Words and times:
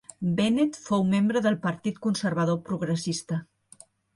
Bennett 0.37 0.79
fou 0.85 1.03
membre 1.11 1.43
del 1.47 1.57
Partit 1.67 2.01
Conservador 2.07 2.61
progressista. 2.71 3.43